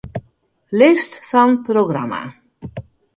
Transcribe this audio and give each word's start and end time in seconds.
List 0.79 1.13
fan 1.29 1.53
programma. 1.67 2.23